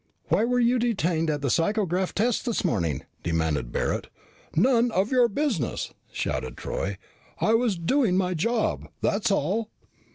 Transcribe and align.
"Why 0.29 0.45
were 0.45 0.59
you 0.59 0.79
detained 0.79 1.29
at 1.29 1.43
the 1.43 1.49
psychograph 1.51 2.11
tests 2.13 2.41
this 2.41 2.65
morning?" 2.65 3.03
demanded 3.21 3.71
Barret. 3.71 4.07
"None 4.55 4.89
of 4.89 5.11
your 5.11 5.27
business!" 5.27 5.93
shouted 6.11 6.57
Troy. 6.57 6.97
"I 7.39 7.53
was 7.53 7.77
doing 7.77 8.17
my 8.17 8.33
job. 8.33 8.89
That's 9.03 9.29
all." 9.29 9.69